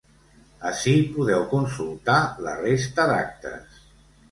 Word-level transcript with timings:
Ací 0.69 0.93
podeu 1.17 1.45
consultar 1.51 2.17
la 2.47 2.57
resta 2.65 3.09
d’actes. 3.15 3.81